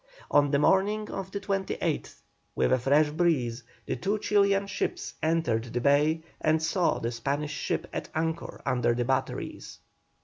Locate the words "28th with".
1.39-2.73